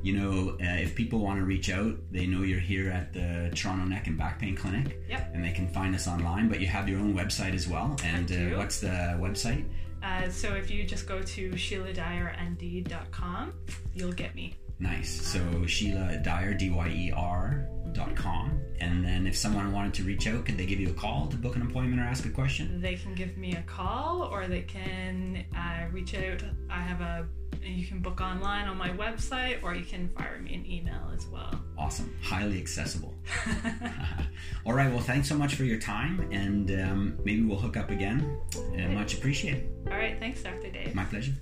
you 0.03 0.19
know, 0.19 0.57
uh, 0.61 0.77
if 0.77 0.95
people 0.95 1.21
want 1.21 1.39
to 1.39 1.45
reach 1.45 1.71
out, 1.71 1.97
they 2.11 2.27
know 2.27 2.43
you're 2.43 2.61
here 2.61 2.91
at 2.91 3.13
the 3.13 3.51
Toronto 3.55 3.85
Neck 3.85 4.07
and 4.07 4.17
Back 4.17 4.39
Pain 4.39 4.57
Clinic. 4.57 5.01
Yep. 5.09 5.33
And 5.35 5.45
they 5.45 5.53
can 5.53 5.69
find 5.69 5.95
us 5.95 6.09
online, 6.09 6.49
but 6.49 6.61
you 6.61 6.67
have 6.67 6.89
your 6.89 7.01
own 7.01 7.15
website 7.15 7.55
as 7.55 7.69
well. 7.69 7.97
And 8.05 8.31
uh, 8.31 8.57
what's 8.57 8.81
the 8.81 9.17
website? 9.21 9.65
Uh, 10.03 10.31
so 10.31 10.55
if 10.55 10.71
you 10.71 10.85
just 10.85 11.07
go 11.07 11.23
to 11.23 11.51
SheilaDyerND.com, 11.51 13.53
you'll 13.95 14.13
get 14.13 14.35
me. 14.35 14.55
Nice. 14.79 15.23
So 15.23 15.67
Sheila 15.67 16.19
Dyer, 16.19 16.53
D 16.53 16.71
Y 16.71 16.89
E 16.89 17.13
R 17.17 17.67
dot 17.93 18.15
com. 18.15 18.61
And 18.79 19.03
then 19.03 19.27
if 19.27 19.35
someone 19.35 19.73
wanted 19.73 19.95
to 19.95 20.03
reach 20.03 20.27
out, 20.27 20.45
could 20.45 20.59
they 20.59 20.67
give 20.67 20.79
you 20.79 20.91
a 20.91 20.93
call 20.93 21.29
to 21.29 21.37
book 21.37 21.57
an 21.57 21.63
appointment 21.63 21.99
or 21.99 22.05
ask 22.05 22.27
a 22.27 22.29
question? 22.29 22.83
They 22.83 22.97
can 22.97 23.15
give 23.15 23.39
me 23.39 23.55
a 23.55 23.63
call 23.63 24.23
or 24.23 24.47
they 24.47 24.63
can 24.63 25.47
uh, 25.57 25.86
reach 26.13 26.43
out. 26.43 26.43
I 26.71 26.81
have 26.81 27.01
a 27.01 27.27
you 27.63 27.85
can 27.85 27.99
book 28.01 28.21
online 28.21 28.69
on 28.69 28.77
my 28.77 28.91
website 28.91 29.63
or 29.63 29.75
you 29.75 29.85
can 29.85 30.09
fire 30.11 30.39
me 30.39 30.55
an 30.55 30.67
email 30.67 31.11
as 31.13 31.27
well. 31.27 31.61
Awesome. 31.77 32.15
Highly 32.23 32.59
accessible. 32.61 33.13
All 34.67 34.73
right. 34.73 34.91
Well, 34.91 35.01
thanks 35.03 35.29
so 35.29 35.37
much 35.37 35.55
for 35.57 35.65
your 35.65 35.81
time. 35.81 36.29
And 36.31 36.71
um, 36.81 37.19
maybe 37.25 37.43
we'll 37.43 37.59
hook 37.59 37.77
up 37.77 37.91
again. 37.91 38.39
Uh, 38.57 38.89
much 38.89 39.15
appreciated. 39.15 39.69
All 39.91 39.97
right, 39.97 40.19
thanks, 40.21 40.43
Dr. 40.43 40.71
Dave. 40.71 40.95
My 40.95 41.05
pleasure. 41.05 41.33